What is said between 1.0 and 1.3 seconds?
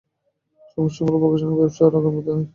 হলো,